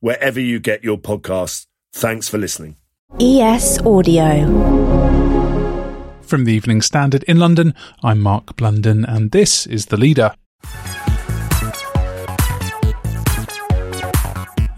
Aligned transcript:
wherever 0.00 0.40
you 0.40 0.58
get 0.58 0.82
your 0.82 0.98
podcasts. 0.98 1.66
Thanks 1.92 2.28
for 2.28 2.38
listening. 2.38 2.76
ES 3.20 3.80
Audio. 3.80 4.46
From 6.22 6.44
the 6.44 6.52
Evening 6.52 6.80
Standard 6.80 7.24
in 7.24 7.38
London, 7.38 7.74
I'm 8.02 8.20
Mark 8.20 8.56
Blunden, 8.56 9.04
and 9.04 9.30
this 9.30 9.66
is 9.66 9.86
The 9.86 9.96
Leader. 9.96 10.34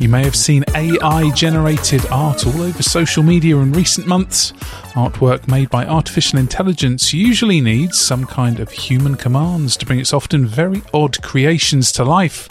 You 0.03 0.08
may 0.08 0.25
have 0.25 0.34
seen 0.34 0.64
AI 0.75 1.31
generated 1.31 2.05
art 2.06 2.45
all 2.45 2.62
over 2.62 2.83
social 2.83 3.22
media 3.22 3.56
in 3.58 3.70
recent 3.70 4.05
months. 4.05 4.50
Artwork 4.94 5.47
made 5.47 5.70
by 5.70 5.86
artificial 5.86 6.41
intelligence 6.41 7.12
usually 7.12 7.61
needs 7.61 8.00
some 8.00 8.27
kind 8.27 8.59
of 8.59 8.72
human 8.72 9.14
commands 9.14 9.77
to 9.77 9.86
bring 9.86 10.00
its 10.00 10.12
often 10.12 10.44
very 10.44 10.83
odd 10.92 11.22
creations 11.22 11.92
to 11.92 12.05
life. 12.05 12.48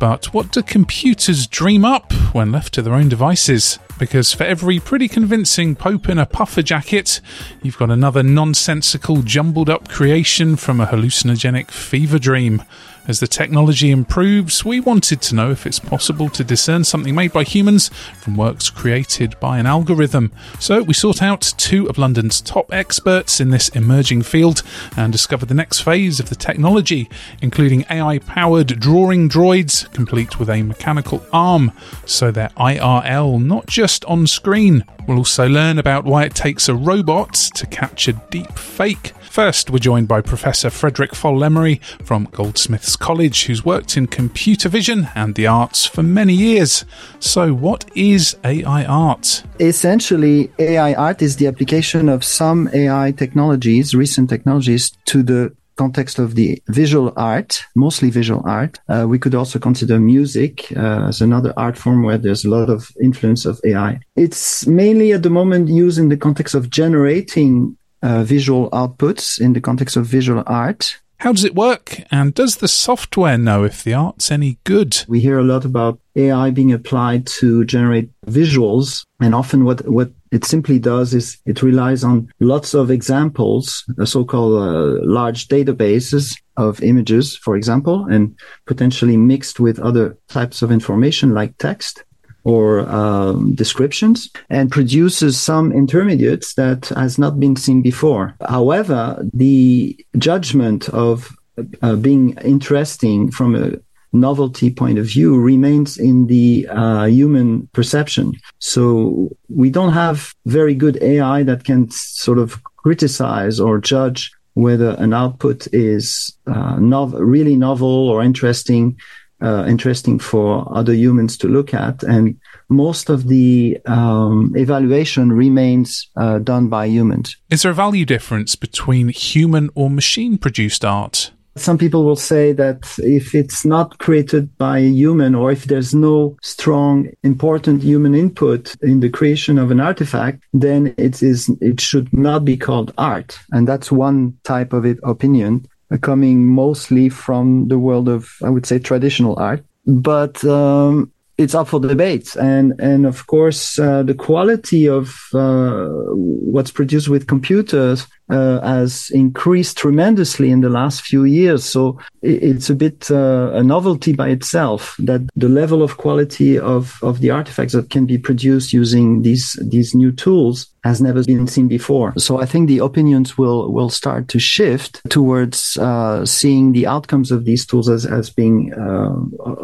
But 0.00 0.32
what 0.32 0.50
do 0.50 0.62
computers 0.62 1.46
dream 1.46 1.84
up 1.84 2.10
when 2.32 2.50
left 2.50 2.72
to 2.72 2.80
their 2.80 2.94
own 2.94 3.10
devices? 3.10 3.78
Because 3.98 4.32
for 4.32 4.44
every 4.44 4.80
pretty 4.80 5.06
convincing 5.06 5.76
Pope 5.76 6.08
in 6.08 6.18
a 6.18 6.24
puffer 6.24 6.62
jacket, 6.62 7.20
you've 7.62 7.76
got 7.76 7.90
another 7.90 8.22
nonsensical, 8.22 9.20
jumbled 9.20 9.68
up 9.68 9.88
creation 9.88 10.56
from 10.56 10.80
a 10.80 10.86
hallucinogenic 10.86 11.70
fever 11.70 12.18
dream. 12.18 12.62
As 13.06 13.20
the 13.20 13.26
technology 13.26 13.90
improves, 13.90 14.64
we 14.64 14.80
wanted 14.80 15.20
to 15.22 15.34
know 15.34 15.50
if 15.50 15.66
it's 15.66 15.78
possible 15.78 16.30
to 16.30 16.42
discern 16.42 16.84
something 16.84 17.14
made 17.14 17.34
by 17.34 17.44
humans 17.44 17.90
from 18.18 18.34
works 18.34 18.70
created 18.70 19.38
by 19.40 19.58
an 19.58 19.66
algorithm. 19.66 20.32
So 20.58 20.82
we 20.82 20.94
sought 20.94 21.20
out 21.20 21.52
two 21.58 21.86
of 21.90 21.98
London's 21.98 22.40
top 22.40 22.72
experts 22.72 23.40
in 23.40 23.50
this 23.50 23.68
emerging 23.70 24.22
field 24.22 24.62
and 24.96 25.12
discovered 25.12 25.50
the 25.50 25.54
next 25.54 25.80
phase 25.80 26.18
of 26.18 26.30
the 26.30 26.34
technology, 26.34 27.10
including 27.42 27.84
AI 27.90 28.20
powered 28.20 28.80
drawing 28.80 29.28
droids, 29.28 29.92
complete 29.92 30.38
with 30.38 30.48
a 30.48 30.62
mechanical 30.62 31.22
arm, 31.30 31.72
so 32.06 32.30
they're 32.30 32.48
IRL, 32.56 33.38
not 33.38 33.66
just 33.66 34.06
on 34.06 34.26
screen. 34.26 34.82
We'll 35.06 35.18
also 35.18 35.46
learn 35.46 35.78
about 35.78 36.04
why 36.06 36.24
it 36.24 36.34
takes 36.34 36.70
a 36.70 36.74
robot 36.74 37.34
to 37.34 37.66
catch 37.66 38.08
a 38.08 38.14
deep 38.30 38.58
fake. 38.58 39.12
First, 39.34 39.68
we're 39.68 39.78
joined 39.80 40.06
by 40.06 40.20
Professor 40.20 40.70
Frederic 40.70 41.14
Fol 41.14 41.34
Leymarie 41.34 41.82
from 42.04 42.28
Goldsmiths 42.30 42.93
College, 42.96 43.44
who's 43.44 43.64
worked 43.64 43.96
in 43.96 44.06
computer 44.06 44.68
vision 44.68 45.08
and 45.14 45.34
the 45.34 45.46
arts 45.46 45.86
for 45.86 46.02
many 46.02 46.32
years. 46.32 46.84
So, 47.18 47.52
what 47.52 47.84
is 47.94 48.36
AI 48.44 48.84
art? 48.84 49.42
Essentially, 49.60 50.50
AI 50.58 50.94
art 50.94 51.22
is 51.22 51.36
the 51.36 51.46
application 51.46 52.08
of 52.08 52.24
some 52.24 52.68
AI 52.72 53.12
technologies, 53.12 53.94
recent 53.94 54.30
technologies, 54.30 54.92
to 55.06 55.22
the 55.22 55.54
context 55.76 56.18
of 56.18 56.34
the 56.34 56.62
visual 56.68 57.12
art, 57.16 57.64
mostly 57.74 58.10
visual 58.10 58.42
art. 58.44 58.78
Uh, 58.88 59.06
we 59.08 59.18
could 59.18 59.34
also 59.34 59.58
consider 59.58 59.98
music 59.98 60.72
uh, 60.76 61.08
as 61.08 61.20
another 61.20 61.52
art 61.56 61.76
form 61.76 62.02
where 62.02 62.18
there's 62.18 62.44
a 62.44 62.50
lot 62.50 62.70
of 62.70 62.90
influence 63.02 63.44
of 63.44 63.60
AI. 63.64 64.00
It's 64.16 64.66
mainly 64.66 65.12
at 65.12 65.22
the 65.22 65.30
moment 65.30 65.68
used 65.68 65.98
in 65.98 66.08
the 66.08 66.16
context 66.16 66.54
of 66.54 66.70
generating 66.70 67.76
uh, 68.02 68.22
visual 68.22 68.70
outputs 68.70 69.40
in 69.40 69.54
the 69.54 69.60
context 69.60 69.96
of 69.96 70.06
visual 70.06 70.42
art. 70.46 71.00
How 71.24 71.32
does 71.32 71.44
it 71.44 71.54
work? 71.54 72.02
And 72.10 72.34
does 72.34 72.56
the 72.56 72.68
software 72.68 73.38
know 73.38 73.64
if 73.64 73.82
the 73.82 73.94
art's 73.94 74.30
any 74.30 74.58
good? 74.64 75.06
We 75.08 75.20
hear 75.20 75.38
a 75.38 75.42
lot 75.42 75.64
about 75.64 75.98
AI 76.16 76.50
being 76.50 76.70
applied 76.70 77.26
to 77.38 77.64
generate 77.64 78.10
visuals. 78.26 79.06
And 79.20 79.34
often 79.34 79.64
what, 79.64 79.88
what 79.88 80.10
it 80.32 80.44
simply 80.44 80.78
does 80.78 81.14
is 81.14 81.38
it 81.46 81.62
relies 81.62 82.04
on 82.04 82.30
lots 82.40 82.74
of 82.74 82.90
examples, 82.90 83.86
a 83.98 84.06
so-called 84.06 84.52
uh, 84.52 85.02
large 85.02 85.48
databases 85.48 86.38
of 86.58 86.82
images, 86.82 87.38
for 87.38 87.56
example, 87.56 88.04
and 88.04 88.38
potentially 88.66 89.16
mixed 89.16 89.58
with 89.58 89.78
other 89.78 90.18
types 90.28 90.60
of 90.60 90.70
information 90.70 91.32
like 91.32 91.56
text 91.56 92.04
or 92.44 92.80
um, 92.88 93.54
descriptions 93.54 94.30
and 94.50 94.70
produces 94.70 95.40
some 95.40 95.72
intermediates 95.72 96.54
that 96.54 96.86
has 96.90 97.18
not 97.18 97.40
been 97.40 97.56
seen 97.56 97.82
before. 97.82 98.36
However, 98.48 99.26
the 99.32 99.96
judgment 100.18 100.88
of 100.90 101.34
uh, 101.82 101.96
being 101.96 102.36
interesting 102.38 103.30
from 103.30 103.54
a 103.54 103.72
novelty 104.12 104.70
point 104.70 104.98
of 104.98 105.06
view 105.06 105.38
remains 105.38 105.98
in 105.98 106.26
the 106.26 106.66
uh, 106.70 107.04
human 107.04 107.66
perception. 107.72 108.32
So 108.60 109.30
we 109.48 109.70
don't 109.70 109.92
have 109.92 110.32
very 110.46 110.74
good 110.74 111.02
AI 111.02 111.42
that 111.42 111.64
can 111.64 111.90
sort 111.90 112.38
of 112.38 112.62
criticize 112.76 113.58
or 113.58 113.78
judge 113.78 114.30
whether 114.54 114.90
an 114.98 115.12
output 115.12 115.66
is 115.72 116.32
uh, 116.46 116.76
nov- 116.78 117.14
really 117.14 117.56
novel 117.56 118.08
or 118.08 118.22
interesting 118.22 118.96
uh, 119.40 119.64
interesting 119.66 120.18
for 120.18 120.66
other 120.74 120.92
humans 120.92 121.36
to 121.38 121.48
look 121.48 121.74
at. 121.74 122.02
And 122.02 122.38
most 122.68 123.10
of 123.10 123.28
the 123.28 123.78
um, 123.86 124.52
evaluation 124.56 125.32
remains 125.32 126.08
uh, 126.16 126.38
done 126.38 126.68
by 126.68 126.86
humans. 126.86 127.36
Is 127.50 127.62
there 127.62 127.72
a 127.72 127.74
value 127.74 128.04
difference 128.04 128.56
between 128.56 129.08
human 129.08 129.70
or 129.74 129.90
machine 129.90 130.38
produced 130.38 130.84
art? 130.84 131.30
Some 131.56 131.78
people 131.78 132.04
will 132.04 132.16
say 132.16 132.52
that 132.52 132.98
if 132.98 133.32
it's 133.32 133.64
not 133.64 133.98
created 133.98 134.58
by 134.58 134.78
a 134.78 134.88
human 134.88 135.36
or 135.36 135.52
if 135.52 135.66
there's 135.66 135.94
no 135.94 136.36
strong, 136.42 137.08
important 137.22 137.80
human 137.80 138.12
input 138.12 138.74
in 138.82 138.98
the 138.98 139.08
creation 139.08 139.58
of 139.58 139.70
an 139.70 139.78
artifact, 139.78 140.42
then 140.52 140.92
it 140.98 141.22
is, 141.22 141.48
it 141.60 141.80
should 141.80 142.12
not 142.12 142.44
be 142.44 142.56
called 142.56 142.92
art. 142.98 143.38
And 143.52 143.68
that's 143.68 143.92
one 143.92 144.36
type 144.42 144.72
of 144.72 144.84
opinion 145.04 145.68
coming 146.00 146.46
mostly 146.46 147.08
from 147.08 147.68
the 147.68 147.78
world 147.78 148.08
of, 148.08 148.30
I 148.42 148.50
would 148.50 148.66
say, 148.66 148.78
traditional 148.78 149.38
art. 149.38 149.64
But 149.86 150.44
um, 150.44 151.12
it's 151.36 151.54
up 151.54 151.68
for 151.68 151.80
debate, 151.80 152.36
and 152.36 152.80
and 152.80 153.06
of 153.06 153.26
course, 153.26 153.78
uh, 153.78 154.02
the 154.02 154.14
quality 154.14 154.88
of 154.88 155.14
uh, 155.34 155.86
what's 156.14 156.70
produced 156.70 157.08
with 157.08 157.26
computers 157.26 158.06
uh, 158.28 158.60
has 158.60 159.10
increased 159.10 159.78
tremendously 159.78 160.50
in 160.50 160.60
the 160.60 160.70
last 160.70 161.02
few 161.02 161.24
years. 161.24 161.64
So 161.64 161.98
it's 162.22 162.70
a 162.70 162.74
bit 162.74 163.10
uh, 163.10 163.50
a 163.54 163.62
novelty 163.62 164.12
by 164.12 164.28
itself 164.28 164.96
that 164.98 165.22
the 165.36 165.48
level 165.48 165.82
of 165.82 165.96
quality 165.96 166.58
of, 166.58 166.98
of 167.02 167.20
the 167.20 167.30
artifacts 167.30 167.74
that 167.74 167.90
can 167.90 168.06
be 168.06 168.18
produced 168.18 168.72
using 168.72 169.22
these 169.22 169.58
these 169.62 169.94
new 169.94 170.12
tools 170.12 170.70
has 170.84 171.00
never 171.00 171.24
been 171.24 171.46
seen 171.46 171.66
before. 171.66 172.12
So 172.18 172.42
I 172.42 172.46
think 172.46 172.68
the 172.68 172.78
opinions 172.78 173.38
will 173.38 173.72
will 173.72 173.90
start 173.90 174.28
to 174.28 174.38
shift 174.38 175.00
towards 175.08 175.78
uh, 175.78 176.26
seeing 176.26 176.72
the 176.72 176.86
outcomes 176.86 177.30
of 177.30 177.44
these 177.44 177.64
tools 177.66 177.88
as 177.88 178.04
as 178.06 178.30
being 178.30 178.72
uh, 178.74 179.14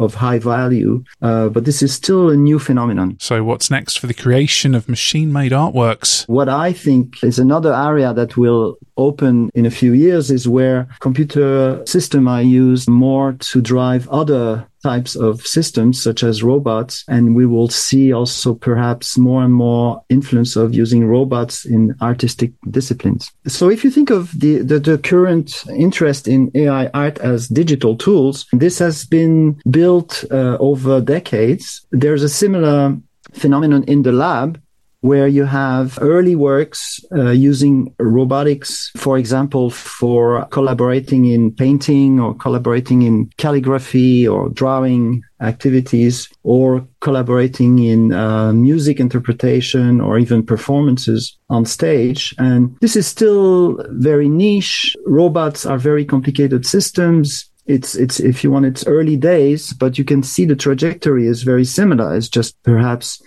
of 0.05 0.15
high 0.15 0.39
value. 0.39 1.05
Uh, 1.21 1.49
but 1.49 1.65
this 1.65 1.83
is 1.83 1.93
still 1.93 2.31
a 2.31 2.37
new 2.37 2.59
phenomenon. 2.59 3.17
So 3.21 3.45
what's 3.45 3.71
next 3.71 3.99
for 3.99 4.07
the 4.07 4.15
creation 4.15 4.75
of 4.75 4.89
machine-made 4.89 5.53
artworks? 5.53 6.27
What 6.29 6.49
I 6.49 6.73
think 6.73 7.23
is 7.23 7.39
another 7.39 7.75
area 7.75 8.15
that 8.15 8.37
will 8.37 8.50
will 8.51 8.79
open 8.97 9.51
in 9.55 9.67
a 9.67 9.71
few 9.71 9.93
years 9.93 10.31
is 10.31 10.49
where 10.49 10.89
computer 11.01 11.83
system 11.87 12.29
are 12.29 12.43
used 12.43 12.89
more 12.89 13.33
to 13.53 13.61
drive 13.61 14.09
other 14.09 14.67
types 14.83 15.15
of 15.15 15.47
systems 15.47 16.03
such 16.03 16.23
as 16.23 16.43
robots. 16.43 17.05
And 17.07 17.37
we 17.37 17.47
will 17.47 17.69
see 17.69 18.13
also 18.13 18.55
perhaps 18.55 19.19
more 19.19 19.43
and 19.43 19.53
more 19.53 20.03
influence 20.09 20.57
of 20.57 20.75
using 20.75 21.07
robots 21.07 21.67
in 21.67 21.95
artistic 22.01 22.53
disciplines. 22.71 23.31
So 23.47 23.69
if 23.69 23.85
you 23.85 23.91
think 23.91 24.11
of 24.11 24.39
the, 24.39 24.59
the, 24.59 24.79
the 24.79 24.99
current 24.99 25.65
interest 25.77 26.27
in 26.29 26.51
ai 26.55 26.87
art 26.95 27.19
as 27.19 27.49
digital 27.49 27.97
tools 27.97 28.47
this 28.53 28.79
has 28.79 29.05
been 29.05 29.61
built 29.71 30.25
uh, 30.31 30.57
over 30.61 31.01
decades. 31.01 31.87
There's 31.93 32.23
a 32.23 32.29
similar 32.29 32.97
phenomenon 33.33 33.85
in 33.85 34.03
the 34.03 34.13
lab 34.13 34.61
where 35.01 35.27
you 35.27 35.45
have 35.45 35.99
early 36.03 36.37
works 36.37 37.01
uh, 37.13 37.31
using 37.31 37.95
robotics, 37.99 38.91
for 38.97 39.17
example, 39.17 39.71
for 39.71 40.45
collaborating 40.47 41.25
in 41.27 41.53
painting 41.53 42.21
or 42.21 42.35
collaborating 42.35 43.03
in 43.03 43.31
calligraphy 43.39 44.29
or 44.29 44.51
drawing 44.51 45.23
activities 45.41 46.29
or 46.43 46.87
collaborating 47.01 47.79
in 47.79 48.13
uh, 48.13 48.53
music 48.53 49.01
interpretation 49.01 50.01
or 50.03 50.19
even 50.19 50.45
performances 50.45 51.39
on 51.49 51.65
stage. 51.65 52.35
And 52.39 52.77
this 52.81 52.95
is 52.95 53.07
still 53.07 53.83
very 53.93 54.29
niche. 54.29 54.95
Robots 55.07 55.65
are 55.65 55.79
very 55.79 56.05
complicated 56.05 56.67
systems 56.67 57.47
it's 57.67 57.95
it's 57.95 58.19
if 58.19 58.43
you 58.43 58.51
want 58.51 58.65
it's 58.65 58.87
early 58.87 59.17
days 59.17 59.73
but 59.75 59.99
you 59.99 60.05
can 60.05 60.23
see 60.23 60.45
the 60.45 60.57
trajectory 60.57 61.27
is 61.27 61.43
very 61.43 61.65
similar 61.65 62.17
it's 62.17 62.29
just 62.29 62.61
perhaps 62.63 63.23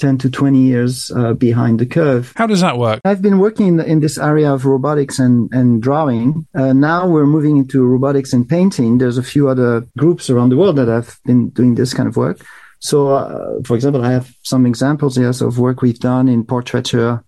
10 0.00 0.18
to 0.18 0.30
20 0.30 0.58
years 0.58 1.10
uh, 1.12 1.34
behind 1.34 1.78
the 1.78 1.86
curve. 1.86 2.32
How 2.36 2.46
does 2.46 2.60
that 2.60 2.78
work? 2.78 3.00
I've 3.04 3.22
been 3.22 3.38
working 3.38 3.68
in, 3.68 3.80
in 3.80 4.00
this 4.00 4.18
area 4.18 4.52
of 4.52 4.64
robotics 4.64 5.18
and, 5.18 5.52
and 5.52 5.82
drawing. 5.82 6.46
Uh, 6.54 6.72
now 6.72 7.06
we're 7.06 7.26
moving 7.26 7.56
into 7.56 7.84
robotics 7.84 8.32
and 8.32 8.48
painting. 8.48 8.98
There's 8.98 9.18
a 9.18 9.22
few 9.22 9.48
other 9.48 9.86
groups 9.96 10.30
around 10.30 10.48
the 10.48 10.56
world 10.56 10.76
that 10.76 10.88
have 10.88 11.18
been 11.24 11.50
doing 11.50 11.74
this 11.74 11.94
kind 11.94 12.08
of 12.08 12.16
work. 12.16 12.40
So, 12.80 13.08
uh, 13.08 13.62
for 13.64 13.76
example, 13.76 14.02
I 14.02 14.12
have 14.12 14.34
some 14.42 14.64
examples, 14.64 15.18
yes, 15.18 15.42
of 15.42 15.58
work 15.58 15.82
we've 15.82 15.98
done 15.98 16.28
in 16.28 16.44
portraiture 16.44 17.22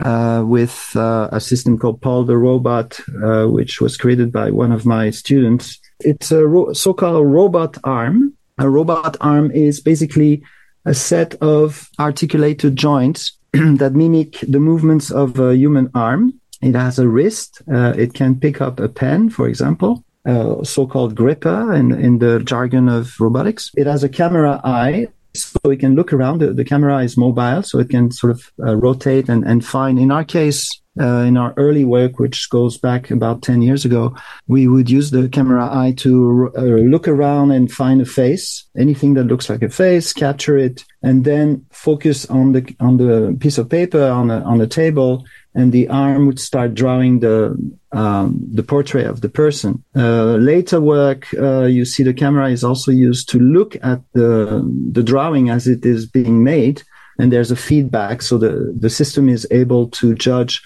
uh, 0.00 0.42
with 0.44 0.92
uh, 0.96 1.28
a 1.32 1.40
system 1.40 1.78
called 1.78 2.02
Paul 2.02 2.24
the 2.24 2.36
Robot, 2.36 3.00
uh, 3.24 3.46
which 3.46 3.80
was 3.80 3.96
created 3.96 4.32
by 4.32 4.50
one 4.50 4.72
of 4.72 4.84
my 4.84 5.10
students. 5.10 5.78
It's 6.00 6.32
a 6.32 6.46
ro- 6.46 6.72
so-called 6.72 7.26
robot 7.26 7.78
arm. 7.84 8.34
A 8.58 8.68
robot 8.68 9.16
arm 9.20 9.50
is 9.52 9.80
basically 9.80 10.42
a 10.86 10.94
set 10.94 11.34
of 11.42 11.90
articulated 11.98 12.76
joints 12.76 13.36
that 13.52 13.92
mimic 13.94 14.40
the 14.48 14.60
movements 14.60 15.10
of 15.10 15.38
a 15.38 15.54
human 15.54 15.90
arm. 15.94 16.40
It 16.62 16.74
has 16.74 16.98
a 16.98 17.08
wrist. 17.08 17.60
Uh, 17.70 17.92
it 17.98 18.14
can 18.14 18.40
pick 18.40 18.60
up 18.60 18.80
a 18.80 18.88
pen, 18.88 19.28
for 19.28 19.46
example, 19.46 20.04
uh, 20.24 20.64
so-called 20.64 21.14
gripper 21.14 21.74
in, 21.74 21.92
in 21.92 22.18
the 22.18 22.40
jargon 22.40 22.88
of 22.88 23.20
robotics. 23.20 23.70
It 23.76 23.86
has 23.86 24.04
a 24.04 24.08
camera 24.08 24.60
eye, 24.64 25.08
so 25.34 25.58
it 25.70 25.80
can 25.80 25.94
look 25.94 26.12
around. 26.12 26.40
The, 26.40 26.52
the 26.54 26.64
camera 26.64 27.02
is 27.02 27.16
mobile, 27.16 27.62
so 27.62 27.78
it 27.78 27.90
can 27.90 28.10
sort 28.10 28.32
of 28.32 28.52
uh, 28.64 28.76
rotate 28.76 29.28
and, 29.28 29.44
and 29.44 29.64
find. 29.64 29.98
In 29.98 30.10
our 30.10 30.24
case, 30.24 30.80
uh, 31.00 31.24
in 31.26 31.36
our 31.36 31.52
early 31.56 31.84
work, 31.84 32.18
which 32.18 32.48
goes 32.50 32.78
back 32.78 33.10
about 33.10 33.42
10 33.42 33.62
years 33.62 33.84
ago, 33.84 34.16
we 34.46 34.66
would 34.66 34.88
use 34.88 35.10
the 35.10 35.28
camera 35.28 35.68
eye 35.70 35.92
to 35.98 36.50
uh, 36.56 36.60
look 36.60 37.06
around 37.06 37.50
and 37.50 37.70
find 37.70 38.00
a 38.00 38.06
face, 38.06 38.64
anything 38.76 39.14
that 39.14 39.24
looks 39.24 39.50
like 39.50 39.62
a 39.62 39.68
face, 39.68 40.12
capture 40.12 40.56
it, 40.56 40.84
and 41.02 41.24
then 41.24 41.64
focus 41.70 42.26
on 42.26 42.52
the, 42.52 42.74
on 42.80 42.96
the 42.96 43.36
piece 43.40 43.58
of 43.58 43.68
paper 43.68 44.02
on 44.08 44.30
on 44.30 44.58
the 44.58 44.66
table. 44.66 45.24
And 45.54 45.72
the 45.72 45.88
arm 45.88 46.26
would 46.26 46.38
start 46.38 46.74
drawing 46.74 47.20
the, 47.20 47.56
um, 47.92 48.38
the 48.52 48.62
portrait 48.62 49.06
of 49.06 49.22
the 49.22 49.30
person. 49.30 49.82
Uh, 49.94 50.34
later 50.34 50.82
work, 50.82 51.32
uh, 51.34 51.64
you 51.64 51.86
see 51.86 52.02
the 52.02 52.12
camera 52.12 52.50
is 52.50 52.62
also 52.62 52.90
used 52.90 53.30
to 53.30 53.38
look 53.38 53.74
at 53.82 54.02
the, 54.12 54.62
the 54.92 55.02
drawing 55.02 55.48
as 55.48 55.66
it 55.66 55.86
is 55.86 56.04
being 56.04 56.44
made. 56.44 56.82
And 57.18 57.32
there's 57.32 57.50
a 57.50 57.56
feedback. 57.56 58.20
So 58.20 58.36
the, 58.36 58.74
the 58.78 58.90
system 58.90 59.30
is 59.30 59.46
able 59.50 59.88
to 59.92 60.14
judge 60.14 60.62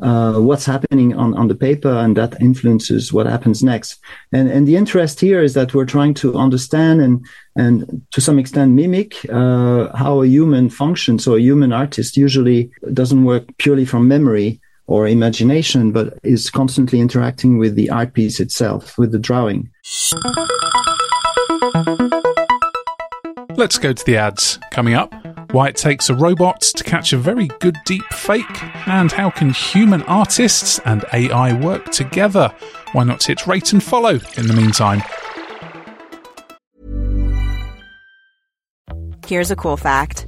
uh, 0.00 0.34
what's 0.34 0.66
happening 0.66 1.14
on, 1.14 1.34
on 1.34 1.48
the 1.48 1.54
paper 1.54 1.90
and 1.90 2.16
that 2.16 2.40
influences 2.40 3.12
what 3.12 3.26
happens 3.26 3.62
next. 3.62 3.98
And, 4.32 4.50
and 4.50 4.66
the 4.66 4.76
interest 4.76 5.20
here 5.20 5.42
is 5.42 5.54
that 5.54 5.74
we're 5.74 5.84
trying 5.84 6.14
to 6.14 6.36
understand 6.36 7.00
and, 7.00 7.24
and 7.56 8.02
to 8.12 8.20
some 8.20 8.38
extent 8.38 8.72
mimic 8.72 9.24
uh, 9.30 9.94
how 9.96 10.22
a 10.22 10.26
human 10.26 10.68
functions. 10.70 11.24
So 11.24 11.36
a 11.36 11.40
human 11.40 11.72
artist 11.72 12.16
usually 12.16 12.70
doesn't 12.92 13.24
work 13.24 13.44
purely 13.58 13.84
from 13.84 14.08
memory 14.08 14.60
or 14.86 15.08
imagination, 15.08 15.92
but 15.92 16.18
is 16.22 16.50
constantly 16.50 17.00
interacting 17.00 17.58
with 17.58 17.74
the 17.74 17.88
art 17.88 18.12
piece 18.12 18.40
itself, 18.40 18.98
with 18.98 19.12
the 19.12 19.18
drawing. 19.18 19.70
Let's 23.56 23.78
go 23.78 23.92
to 23.92 24.04
the 24.04 24.16
ads 24.16 24.58
coming 24.72 24.94
up 24.94 25.33
why 25.54 25.68
it 25.68 25.76
takes 25.76 26.10
a 26.10 26.14
robot 26.16 26.60
to 26.60 26.82
catch 26.82 27.12
a 27.12 27.16
very 27.16 27.46
good 27.60 27.76
deep 27.84 28.02
fake, 28.12 28.64
and 28.88 29.12
how 29.12 29.30
can 29.30 29.50
human 29.50 30.02
artists 30.02 30.80
and 30.80 31.04
AI 31.12 31.52
work 31.60 31.92
together? 31.92 32.52
Why 32.90 33.04
not 33.04 33.22
hit 33.22 33.46
rate 33.46 33.72
and 33.72 33.80
follow 33.80 34.18
in 34.36 34.48
the 34.48 34.52
meantime? 34.52 35.00
Here's 39.28 39.52
a 39.52 39.56
cool 39.56 39.76
fact 39.76 40.26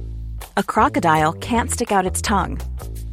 a 0.55 0.63
crocodile 0.63 1.33
can't 1.33 1.69
stick 1.69 1.91
out 1.91 2.05
its 2.05 2.21
tongue. 2.21 2.61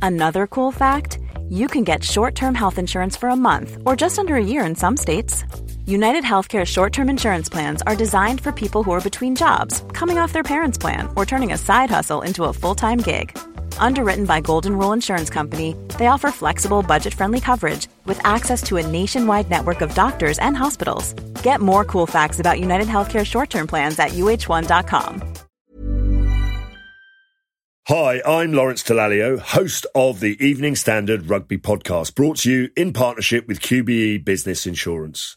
Another 0.00 0.46
cool 0.46 0.70
fact 0.70 1.18
you 1.48 1.66
can 1.66 1.82
get 1.82 2.04
short 2.04 2.36
term 2.36 2.54
health 2.54 2.78
insurance 2.78 3.16
for 3.16 3.28
a 3.28 3.36
month 3.36 3.76
or 3.84 3.96
just 3.96 4.20
under 4.20 4.36
a 4.36 4.44
year 4.44 4.64
in 4.64 4.76
some 4.76 4.96
states. 4.96 5.44
United 5.86 6.24
Healthcare 6.24 6.64
short 6.64 6.94
term 6.94 7.10
insurance 7.10 7.50
plans 7.50 7.82
are 7.82 7.94
designed 7.94 8.40
for 8.40 8.52
people 8.52 8.82
who 8.82 8.92
are 8.92 9.02
between 9.02 9.36
jobs, 9.36 9.82
coming 9.92 10.16
off 10.18 10.32
their 10.32 10.42
parents' 10.42 10.78
plan, 10.78 11.10
or 11.14 11.26
turning 11.26 11.52
a 11.52 11.58
side 11.58 11.90
hustle 11.90 12.22
into 12.22 12.44
a 12.44 12.52
full 12.54 12.74
time 12.74 12.98
gig. 12.98 13.36
Underwritten 13.76 14.24
by 14.24 14.40
Golden 14.40 14.78
Rule 14.78 14.94
Insurance 14.94 15.28
Company, 15.28 15.76
they 15.98 16.06
offer 16.06 16.30
flexible, 16.30 16.82
budget 16.82 17.12
friendly 17.12 17.38
coverage 17.40 17.86
with 18.06 18.18
access 18.24 18.62
to 18.62 18.78
a 18.78 18.86
nationwide 18.86 19.50
network 19.50 19.82
of 19.82 19.94
doctors 19.94 20.38
and 20.38 20.56
hospitals. 20.56 21.12
Get 21.42 21.60
more 21.60 21.84
cool 21.84 22.06
facts 22.06 22.40
about 22.40 22.60
United 22.60 22.88
Healthcare 22.88 23.26
short 23.26 23.50
term 23.50 23.66
plans 23.66 23.98
at 23.98 24.12
uhone.com. 24.12 25.34
Hi, 27.88 28.22
I'm 28.26 28.54
Lawrence 28.54 28.82
Dallaglio, 28.82 29.38
host 29.38 29.84
of 29.94 30.20
the 30.20 30.42
Evening 30.42 30.76
Standard 30.76 31.28
Rugby 31.28 31.58
Podcast, 31.58 32.14
brought 32.14 32.38
to 32.38 32.50
you 32.50 32.70
in 32.74 32.94
partnership 32.94 33.46
with 33.46 33.60
QBE 33.60 34.24
Business 34.24 34.66
Insurance. 34.66 35.36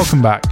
Welcome 0.00 0.22
back. 0.22 0.44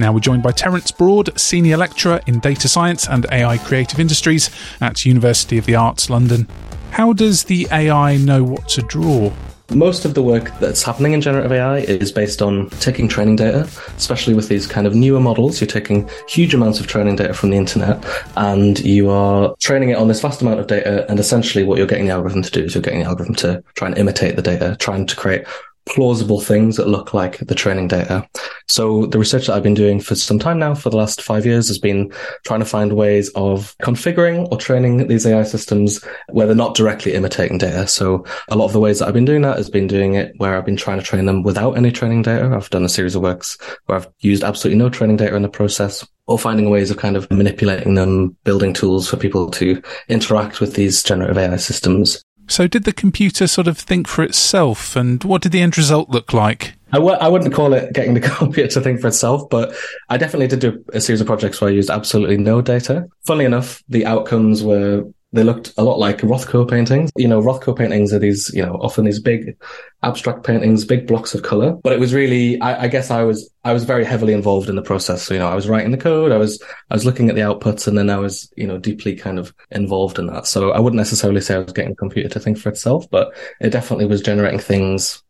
Now 0.00 0.12
we're 0.12 0.18
joined 0.18 0.42
by 0.42 0.50
Terence 0.50 0.90
Broad, 0.90 1.38
Senior 1.38 1.76
Lecturer 1.76 2.20
in 2.26 2.40
Data 2.40 2.68
Science 2.68 3.08
and 3.08 3.24
AI 3.30 3.56
Creative 3.58 4.00
Industries 4.00 4.50
at 4.80 5.06
University 5.06 5.58
of 5.58 5.64
the 5.64 5.76
Arts 5.76 6.10
London. 6.10 6.48
How 6.90 7.12
does 7.12 7.44
the 7.44 7.68
AI 7.70 8.16
know 8.16 8.42
what 8.42 8.68
to 8.70 8.82
draw? 8.82 9.32
Most 9.70 10.04
of 10.04 10.14
the 10.14 10.24
work 10.24 10.50
that's 10.58 10.82
happening 10.82 11.12
in 11.12 11.20
generative 11.20 11.52
AI 11.52 11.78
is 11.78 12.10
based 12.10 12.42
on 12.42 12.68
taking 12.80 13.06
training 13.06 13.36
data, 13.36 13.60
especially 13.96 14.34
with 14.34 14.48
these 14.48 14.66
kind 14.66 14.88
of 14.88 14.94
newer 14.96 15.20
models. 15.20 15.60
You're 15.60 15.68
taking 15.68 16.10
huge 16.28 16.52
amounts 16.52 16.80
of 16.80 16.88
training 16.88 17.14
data 17.14 17.32
from 17.32 17.50
the 17.50 17.58
internet 17.58 18.04
and 18.36 18.80
you 18.80 19.08
are 19.08 19.54
training 19.60 19.90
it 19.90 19.98
on 19.98 20.08
this 20.08 20.20
vast 20.20 20.42
amount 20.42 20.58
of 20.58 20.66
data. 20.66 21.08
And 21.08 21.20
essentially 21.20 21.62
what 21.62 21.78
you're 21.78 21.86
getting 21.86 22.06
the 22.06 22.12
algorithm 22.12 22.42
to 22.42 22.50
do 22.50 22.64
is 22.64 22.74
you're 22.74 22.82
getting 22.82 23.00
the 23.00 23.06
algorithm 23.06 23.36
to 23.36 23.62
try 23.76 23.86
and 23.86 23.96
imitate 23.96 24.34
the 24.34 24.42
data, 24.42 24.76
trying 24.80 25.06
to 25.06 25.14
create 25.14 25.44
plausible 25.86 26.40
things 26.40 26.76
that 26.76 26.88
look 26.88 27.14
like 27.14 27.38
the 27.38 27.54
training 27.54 27.86
data. 27.86 28.28
So 28.70 29.06
the 29.06 29.18
research 29.18 29.48
that 29.48 29.54
I've 29.54 29.64
been 29.64 29.74
doing 29.74 30.00
for 30.00 30.14
some 30.14 30.38
time 30.38 30.60
now, 30.60 30.74
for 30.74 30.90
the 30.90 30.96
last 30.96 31.20
five 31.20 31.44
years, 31.44 31.66
has 31.66 31.78
been 31.78 32.12
trying 32.44 32.60
to 32.60 32.66
find 32.66 32.92
ways 32.92 33.28
of 33.34 33.76
configuring 33.82 34.46
or 34.50 34.58
training 34.58 35.08
these 35.08 35.26
AI 35.26 35.42
systems 35.42 36.04
where 36.28 36.46
they're 36.46 36.54
not 36.54 36.76
directly 36.76 37.14
imitating 37.14 37.58
data. 37.58 37.88
So 37.88 38.24
a 38.48 38.56
lot 38.56 38.66
of 38.66 38.72
the 38.72 38.80
ways 38.80 39.00
that 39.00 39.08
I've 39.08 39.14
been 39.14 39.24
doing 39.24 39.42
that 39.42 39.56
has 39.56 39.68
been 39.68 39.88
doing 39.88 40.14
it 40.14 40.32
where 40.36 40.56
I've 40.56 40.64
been 40.64 40.76
trying 40.76 40.98
to 40.98 41.04
train 41.04 41.26
them 41.26 41.42
without 41.42 41.72
any 41.72 41.90
training 41.90 42.22
data. 42.22 42.54
I've 42.54 42.70
done 42.70 42.84
a 42.84 42.88
series 42.88 43.16
of 43.16 43.22
works 43.22 43.58
where 43.86 43.98
I've 43.98 44.08
used 44.20 44.44
absolutely 44.44 44.78
no 44.78 44.88
training 44.88 45.16
data 45.16 45.34
in 45.34 45.42
the 45.42 45.48
process 45.48 46.06
or 46.28 46.38
finding 46.38 46.70
ways 46.70 46.92
of 46.92 46.96
kind 46.96 47.16
of 47.16 47.28
manipulating 47.28 47.94
them, 47.94 48.36
building 48.44 48.72
tools 48.72 49.08
for 49.10 49.16
people 49.16 49.50
to 49.50 49.82
interact 50.08 50.60
with 50.60 50.74
these 50.74 51.02
generative 51.02 51.36
AI 51.36 51.56
systems 51.56 52.24
So, 52.50 52.66
did 52.66 52.82
the 52.82 52.92
computer 52.92 53.46
sort 53.46 53.68
of 53.68 53.78
think 53.78 54.08
for 54.08 54.24
itself, 54.24 54.96
and 54.96 55.22
what 55.22 55.40
did 55.40 55.52
the 55.52 55.60
end 55.60 55.78
result 55.78 56.10
look 56.10 56.32
like? 56.32 56.74
I 56.92 56.96
w- 56.96 57.16
I 57.16 57.28
wouldn't 57.28 57.54
call 57.54 57.72
it 57.72 57.92
getting 57.92 58.14
the 58.14 58.20
computer 58.38 58.68
to 58.68 58.80
think 58.80 59.00
for 59.00 59.08
itself, 59.08 59.48
but 59.50 59.74
I 60.08 60.16
definitely 60.16 60.48
did 60.48 60.60
do 60.60 60.84
a 60.92 61.00
series 61.00 61.20
of 61.20 61.26
projects 61.26 61.60
where 61.60 61.70
I 61.70 61.74
used 61.74 61.90
absolutely 61.90 62.36
no 62.36 62.60
data. 62.60 63.06
Funnily 63.26 63.44
enough, 63.44 63.82
the 63.88 64.06
outcomes 64.06 64.62
were 64.62 65.04
they 65.32 65.44
looked 65.44 65.72
a 65.78 65.84
lot 65.84 65.98
like 65.98 66.18
Rothko 66.18 66.68
paintings. 66.68 67.10
You 67.16 67.28
know, 67.28 67.40
Rothko 67.40 67.76
paintings 67.76 68.12
are 68.12 68.18
these, 68.18 68.50
you 68.52 68.64
know, 68.64 68.74
often 68.82 69.04
these 69.04 69.20
big 69.20 69.56
abstract 70.02 70.44
paintings, 70.44 70.84
big 70.84 71.06
blocks 71.06 71.34
of 71.34 71.42
color. 71.42 71.72
But 71.72 71.92
it 71.92 72.00
was 72.00 72.12
really, 72.12 72.60
I, 72.60 72.84
I, 72.84 72.88
guess 72.88 73.10
I 73.10 73.22
was, 73.22 73.48
I 73.62 73.72
was 73.72 73.84
very 73.84 74.04
heavily 74.04 74.32
involved 74.32 74.68
in 74.68 74.74
the 74.74 74.82
process. 74.82 75.22
So, 75.22 75.34
you 75.34 75.40
know, 75.40 75.48
I 75.48 75.54
was 75.54 75.68
writing 75.68 75.92
the 75.92 75.98
code, 75.98 76.32
I 76.32 76.36
was, 76.36 76.60
I 76.90 76.94
was 76.94 77.04
looking 77.04 77.28
at 77.28 77.36
the 77.36 77.42
outputs 77.42 77.86
and 77.86 77.96
then 77.96 78.10
I 78.10 78.16
was, 78.16 78.52
you 78.56 78.66
know, 78.66 78.78
deeply 78.78 79.14
kind 79.14 79.38
of 79.38 79.54
involved 79.70 80.18
in 80.18 80.26
that. 80.26 80.46
So 80.46 80.72
I 80.72 80.80
wouldn't 80.80 80.98
necessarily 80.98 81.40
say 81.40 81.54
I 81.54 81.58
was 81.58 81.72
getting 81.72 81.92
a 81.92 81.96
computer 81.96 82.28
to 82.30 82.40
think 82.40 82.58
for 82.58 82.68
itself, 82.68 83.08
but 83.10 83.32
it 83.60 83.70
definitely 83.70 84.06
was 84.06 84.22
generating 84.22 84.58
things 84.58 85.22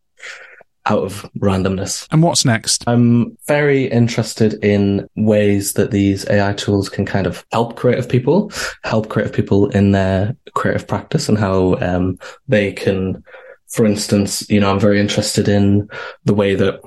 out 0.85 1.03
of 1.03 1.29
randomness. 1.37 2.07
And 2.11 2.23
what's 2.23 2.45
next? 2.45 2.83
I'm 2.87 3.37
very 3.47 3.85
interested 3.85 4.63
in 4.63 5.07
ways 5.15 5.73
that 5.73 5.91
these 5.91 6.27
AI 6.29 6.53
tools 6.53 6.89
can 6.89 7.05
kind 7.05 7.27
of 7.27 7.45
help 7.51 7.75
creative 7.75 8.09
people, 8.09 8.51
help 8.83 9.09
creative 9.09 9.33
people 9.33 9.69
in 9.69 9.91
their 9.91 10.35
creative 10.53 10.87
practice 10.87 11.29
and 11.29 11.37
how 11.37 11.75
um, 11.81 12.17
they 12.47 12.71
can, 12.71 13.23
for 13.67 13.85
instance, 13.85 14.49
you 14.49 14.59
know, 14.59 14.71
I'm 14.71 14.79
very 14.79 14.99
interested 14.99 15.47
in 15.47 15.87
the 16.25 16.33
way 16.33 16.55
that 16.55 16.81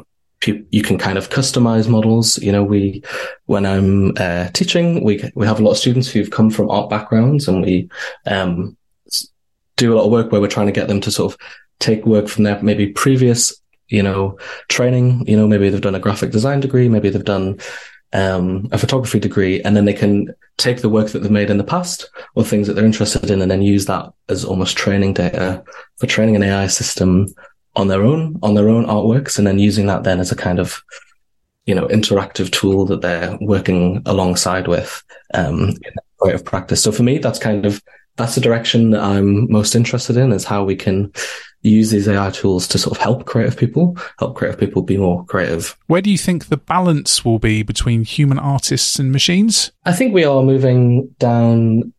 you 0.46 0.82
can 0.82 0.98
kind 0.98 1.16
of 1.16 1.30
customize 1.30 1.88
models. 1.88 2.38
You 2.38 2.52
know, 2.52 2.64
we, 2.64 3.02
when 3.46 3.64
I'm 3.64 4.12
uh, 4.16 4.48
teaching, 4.48 5.02
we 5.04 5.30
we 5.34 5.46
have 5.46 5.58
a 5.58 5.62
lot 5.62 5.72
of 5.72 5.78
students 5.78 6.08
who've 6.08 6.30
come 6.30 6.50
from 6.50 6.70
art 6.70 6.90
backgrounds, 6.90 7.48
and 7.48 7.64
we 7.64 7.88
um, 8.26 8.76
do 9.76 9.92
a 9.92 9.96
lot 9.96 10.04
of 10.04 10.12
work 10.12 10.30
where 10.30 10.40
we're 10.40 10.48
trying 10.48 10.66
to 10.66 10.72
get 10.72 10.88
them 10.88 11.00
to 11.00 11.10
sort 11.10 11.32
of 11.32 11.38
take 11.78 12.04
work 12.04 12.28
from 12.28 12.44
their 12.44 12.62
maybe 12.62 12.88
previous 12.88 13.54
you 13.88 14.02
know, 14.02 14.38
training. 14.68 15.26
You 15.26 15.36
know, 15.36 15.46
maybe 15.46 15.68
they've 15.68 15.80
done 15.80 15.94
a 15.94 16.00
graphic 16.00 16.30
design 16.30 16.60
degree, 16.60 16.88
maybe 16.88 17.10
they've 17.10 17.24
done 17.24 17.58
um, 18.12 18.68
a 18.72 18.78
photography 18.78 19.18
degree, 19.18 19.60
and 19.62 19.76
then 19.76 19.84
they 19.84 19.92
can 19.92 20.34
take 20.56 20.80
the 20.80 20.88
work 20.88 21.10
that 21.10 21.20
they've 21.20 21.30
made 21.30 21.50
in 21.50 21.58
the 21.58 21.64
past 21.64 22.08
or 22.34 22.44
things 22.44 22.66
that 22.66 22.74
they're 22.74 22.84
interested 22.84 23.30
in, 23.30 23.42
and 23.42 23.50
then 23.50 23.62
use 23.62 23.86
that 23.86 24.12
as 24.28 24.44
almost 24.44 24.76
training 24.76 25.14
data 25.14 25.62
for 25.96 26.06
training 26.06 26.36
an 26.36 26.42
AI 26.42 26.66
system 26.66 27.26
on 27.76 27.88
their 27.88 28.02
own, 28.02 28.38
on 28.42 28.54
their 28.54 28.68
own 28.68 28.86
artworks, 28.86 29.38
and 29.38 29.46
then 29.46 29.58
using 29.58 29.86
that 29.86 30.04
then 30.04 30.20
as 30.20 30.30
a 30.30 30.36
kind 30.36 30.58
of 30.58 30.82
you 31.66 31.74
know 31.74 31.88
interactive 31.88 32.50
tool 32.50 32.84
that 32.84 33.00
they're 33.00 33.36
working 33.40 34.02
alongside 34.06 34.68
with 34.68 35.02
um, 35.32 35.70
in 35.70 35.92
of 36.32 36.44
practice. 36.44 36.82
So 36.82 36.92
for 36.92 37.02
me, 37.02 37.18
that's 37.18 37.38
kind 37.38 37.66
of 37.66 37.82
that's 38.16 38.34
the 38.34 38.40
direction 38.40 38.90
that 38.90 39.02
I'm 39.02 39.50
most 39.50 39.74
interested 39.74 40.16
in 40.16 40.32
is 40.32 40.44
how 40.44 40.64
we 40.64 40.76
can 40.76 41.12
use 41.70 41.90
these 41.90 42.06
AI 42.06 42.30
tools 42.30 42.68
to 42.68 42.78
sort 42.78 42.96
of 42.96 43.02
help 43.02 43.24
creative 43.24 43.56
people, 43.56 43.96
help 44.18 44.36
creative 44.36 44.60
people 44.60 44.82
be 44.82 44.96
more 44.96 45.24
creative. 45.24 45.76
Where 45.86 46.02
do 46.02 46.10
you 46.10 46.18
think 46.18 46.46
the 46.46 46.56
balance 46.56 47.24
will 47.24 47.38
be 47.38 47.62
between 47.62 48.04
human 48.04 48.38
artists 48.38 48.98
and 48.98 49.10
machines? 49.10 49.72
I 49.84 49.92
think 49.92 50.14
we 50.14 50.24
are 50.24 50.42
moving 50.42 51.08
down 51.18 51.92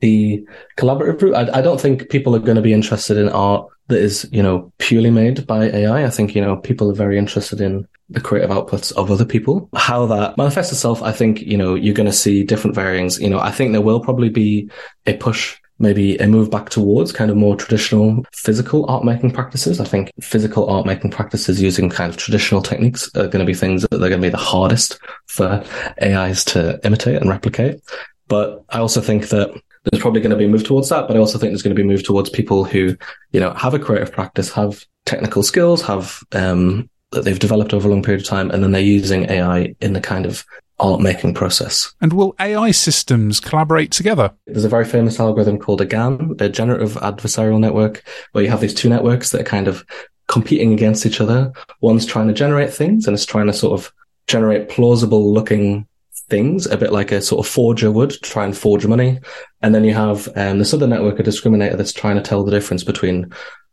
the 0.00 0.44
collaborative 0.76 1.22
route. 1.22 1.34
I, 1.34 1.58
I 1.58 1.62
don't 1.62 1.80
think 1.80 2.10
people 2.10 2.34
are 2.34 2.40
going 2.40 2.56
to 2.56 2.62
be 2.62 2.72
interested 2.72 3.16
in 3.16 3.28
art 3.28 3.66
that 3.88 3.98
is, 3.98 4.28
you 4.32 4.42
know, 4.42 4.72
purely 4.78 5.10
made 5.10 5.46
by 5.46 5.66
AI. 5.66 6.04
I 6.04 6.10
think, 6.10 6.34
you 6.34 6.42
know, 6.42 6.56
people 6.56 6.90
are 6.90 6.94
very 6.94 7.18
interested 7.18 7.60
in 7.60 7.86
the 8.10 8.20
creative 8.20 8.50
outputs 8.50 8.92
of 8.92 9.10
other 9.10 9.24
people. 9.24 9.68
How 9.74 10.06
that 10.06 10.36
manifests 10.36 10.72
itself, 10.72 11.02
I 11.02 11.12
think, 11.12 11.40
you 11.42 11.56
know, 11.56 11.74
you're 11.74 11.94
going 11.94 12.06
to 12.06 12.12
see 12.12 12.42
different 12.42 12.74
varyings. 12.74 13.20
You 13.20 13.30
know, 13.30 13.38
I 13.38 13.50
think 13.50 13.72
there 13.72 13.80
will 13.80 14.00
probably 14.00 14.28
be 14.28 14.70
a 15.06 15.16
push 15.16 15.58
maybe 15.78 16.16
a 16.18 16.26
move 16.26 16.50
back 16.50 16.70
towards 16.70 17.12
kind 17.12 17.30
of 17.30 17.36
more 17.36 17.56
traditional 17.56 18.24
physical 18.32 18.88
art 18.88 19.04
making 19.04 19.30
practices. 19.30 19.80
I 19.80 19.84
think 19.84 20.10
physical 20.20 20.68
art 20.68 20.86
making 20.86 21.10
practices 21.10 21.60
using 21.60 21.90
kind 21.90 22.10
of 22.10 22.16
traditional 22.16 22.62
techniques 22.62 23.08
are 23.16 23.28
going 23.28 23.40
to 23.40 23.44
be 23.44 23.54
things 23.54 23.82
that 23.82 23.98
they're 23.98 24.08
going 24.08 24.20
to 24.20 24.26
be 24.26 24.30
the 24.30 24.36
hardest 24.36 24.98
for 25.26 25.64
AIs 26.02 26.44
to 26.46 26.78
imitate 26.84 27.20
and 27.20 27.28
replicate. 27.28 27.80
But 28.28 28.64
I 28.70 28.78
also 28.78 29.00
think 29.00 29.28
that 29.28 29.52
there's 29.84 30.00
probably 30.00 30.20
going 30.20 30.30
to 30.30 30.36
be 30.36 30.44
a 30.44 30.48
move 30.48 30.64
towards 30.64 30.88
that, 30.90 31.08
but 31.08 31.16
I 31.16 31.20
also 31.20 31.38
think 31.38 31.50
there's 31.50 31.62
going 31.62 31.74
to 31.74 31.82
be 31.82 31.86
a 31.86 31.90
move 31.90 32.04
towards 32.04 32.30
people 32.30 32.64
who, 32.64 32.96
you 33.32 33.40
know, 33.40 33.52
have 33.54 33.74
a 33.74 33.78
creative 33.78 34.12
practice, 34.12 34.52
have 34.52 34.86
technical 35.06 35.42
skills, 35.42 35.82
have, 35.82 36.22
um, 36.32 36.88
that 37.10 37.24
they've 37.24 37.38
developed 37.38 37.74
over 37.74 37.88
a 37.88 37.90
long 37.90 38.02
period 38.02 38.22
of 38.22 38.28
time, 38.28 38.50
and 38.50 38.62
then 38.62 38.70
they're 38.70 38.80
using 38.80 39.28
AI 39.28 39.74
in 39.80 39.92
the 39.92 40.00
kind 40.00 40.24
of 40.24 40.44
art 40.82 41.00
making 41.00 41.32
process. 41.32 41.94
And 42.00 42.12
will 42.12 42.34
AI 42.40 42.72
systems 42.72 43.40
collaborate 43.40 43.92
together? 43.92 44.32
There's 44.46 44.64
a 44.64 44.68
very 44.68 44.84
famous 44.84 45.18
algorithm 45.18 45.58
called 45.58 45.80
a 45.80 45.86
GAN, 45.86 46.36
a 46.40 46.48
generative 46.48 46.94
adversarial 46.94 47.60
network, 47.60 48.02
where 48.32 48.44
you 48.44 48.50
have 48.50 48.60
these 48.60 48.74
two 48.74 48.88
networks 48.88 49.30
that 49.30 49.40
are 49.40 49.44
kind 49.44 49.68
of 49.68 49.86
competing 50.28 50.72
against 50.72 51.06
each 51.06 51.20
other. 51.20 51.52
One's 51.80 52.04
trying 52.04 52.28
to 52.28 52.34
generate 52.34 52.72
things 52.72 53.06
and 53.06 53.14
it's 53.14 53.26
trying 53.26 53.46
to 53.46 53.52
sort 53.52 53.78
of 53.78 53.92
generate 54.26 54.68
plausible 54.68 55.32
looking 55.32 55.86
things, 56.28 56.66
a 56.66 56.76
bit 56.76 56.92
like 56.92 57.12
a 57.12 57.20
sort 57.20 57.46
of 57.46 57.52
forger 57.52 57.90
would 57.90 58.10
try 58.22 58.44
and 58.44 58.56
forge 58.56 58.86
money. 58.86 59.20
And 59.60 59.74
then 59.74 59.84
you 59.84 59.94
have 59.94 60.28
um, 60.36 60.58
this 60.58 60.74
other 60.74 60.86
network, 60.86 61.20
a 61.20 61.22
discriminator 61.22 61.76
that's 61.76 61.92
trying 61.92 62.16
to 62.16 62.22
tell 62.22 62.42
the 62.42 62.50
difference 62.50 62.82
between 62.82 63.32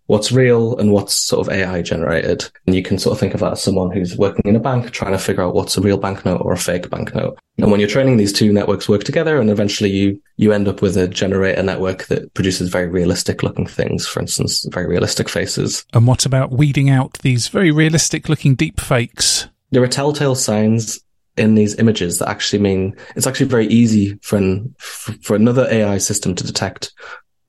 what's 0.09 0.31
real 0.31 0.75
and 0.79 0.91
what's 0.91 1.13
sort 1.13 1.45
of 1.45 1.53
AI 1.53 1.83
generated. 1.83 2.49
And 2.65 2.75
you 2.75 2.81
can 2.81 2.97
sort 2.97 3.13
of 3.13 3.19
think 3.19 3.35
of 3.35 3.41
that 3.41 3.51
as 3.51 3.61
someone 3.61 3.91
who's 3.91 4.17
working 4.17 4.41
in 4.45 4.55
a 4.55 4.59
bank 4.59 4.89
trying 4.89 5.11
to 5.11 5.19
figure 5.19 5.43
out 5.43 5.53
what's 5.53 5.77
a 5.77 5.81
real 5.81 5.99
banknote 5.99 6.41
or 6.41 6.51
a 6.51 6.57
fake 6.57 6.89
banknote. 6.89 7.37
And 7.59 7.69
when 7.69 7.79
you're 7.79 7.87
training 7.87 8.17
these 8.17 8.33
two 8.33 8.51
networks 8.51 8.89
work 8.89 9.03
together 9.03 9.39
and 9.39 9.51
eventually 9.51 9.91
you, 9.91 10.19
you 10.35 10.51
end 10.51 10.67
up 10.67 10.81
with 10.81 10.97
a 10.97 11.07
generator 11.07 11.61
network 11.61 12.07
that 12.07 12.33
produces 12.33 12.69
very 12.69 12.87
realistic 12.87 13.43
looking 13.43 13.67
things, 13.67 14.07
for 14.07 14.19
instance, 14.19 14.65
very 14.71 14.87
realistic 14.87 15.29
faces. 15.29 15.85
And 15.93 16.07
what 16.07 16.25
about 16.25 16.51
weeding 16.51 16.89
out 16.89 17.19
these 17.19 17.47
very 17.47 17.69
realistic 17.69 18.29
looking 18.29 18.55
deep 18.55 18.79
fakes? 18.79 19.47
There 19.69 19.83
are 19.83 19.87
telltale 19.87 20.33
signs 20.33 20.99
in 21.37 21.53
these 21.53 21.77
images 21.77 22.17
that 22.17 22.29
actually 22.29 22.63
mean 22.63 22.95
it's 23.15 23.27
actually 23.27 23.45
very 23.45 23.67
easy 23.67 24.17
for 24.23 24.37
an, 24.37 24.73
for 24.79 25.35
another 25.35 25.67
AI 25.69 25.99
system 25.99 26.33
to 26.33 26.43
detect 26.43 26.93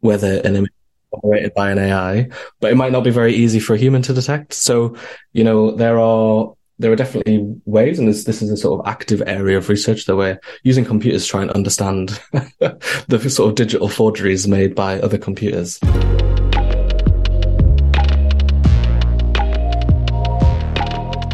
whether 0.00 0.42
an 0.44 0.56
image 0.56 0.72
generated 1.14 1.54
by 1.54 1.70
an 1.70 1.78
AI, 1.78 2.28
but 2.60 2.72
it 2.72 2.76
might 2.76 2.92
not 2.92 3.04
be 3.04 3.10
very 3.10 3.34
easy 3.34 3.60
for 3.60 3.74
a 3.74 3.78
human 3.78 4.02
to 4.02 4.12
detect. 4.12 4.52
So, 4.52 4.96
you 5.32 5.44
know, 5.44 5.72
there 5.72 5.98
are 5.98 6.54
there 6.78 6.90
are 6.90 6.96
definitely 6.96 7.46
ways, 7.66 7.98
and 7.98 8.08
this 8.08 8.24
this 8.24 8.40
is 8.40 8.50
a 8.50 8.56
sort 8.56 8.80
of 8.80 8.86
active 8.86 9.22
area 9.26 9.58
of 9.58 9.68
research 9.68 10.06
that 10.06 10.16
we're 10.16 10.40
using 10.62 10.84
computers 10.84 11.24
to 11.24 11.30
try 11.30 11.42
and 11.42 11.50
understand 11.50 12.20
the 13.08 13.28
sort 13.28 13.50
of 13.50 13.54
digital 13.54 13.88
forgeries 13.88 14.48
made 14.48 14.74
by 14.74 14.98
other 15.00 15.18
computers. 15.18 15.78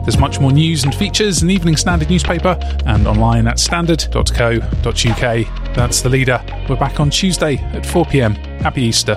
There's 0.06 0.18
much 0.18 0.38
more 0.38 0.52
news 0.52 0.84
and 0.84 0.94
features 0.94 1.42
in 1.42 1.48
the 1.48 1.54
Evening 1.54 1.76
Standard 1.76 2.08
newspaper 2.08 2.56
and 2.86 3.08
online 3.08 3.48
at 3.48 3.58
standard.co.uk. 3.58 5.74
That's 5.74 6.00
the 6.00 6.08
leader. 6.08 6.40
We're 6.68 6.76
back 6.76 7.00
on 7.00 7.10
Tuesday 7.10 7.56
at 7.56 7.84
4 7.84 8.06
pm. 8.06 8.34
Happy 8.34 8.82
Easter. 8.82 9.16